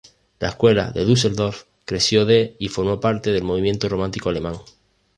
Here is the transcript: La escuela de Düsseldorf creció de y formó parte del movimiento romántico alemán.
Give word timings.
La 0.39 0.47
escuela 0.47 0.89
de 0.89 1.03
Düsseldorf 1.05 1.65
creció 1.85 2.25
de 2.25 2.55
y 2.57 2.69
formó 2.69 2.99
parte 2.99 3.31
del 3.31 3.43
movimiento 3.43 3.87
romántico 3.87 4.29
alemán. 4.29 4.55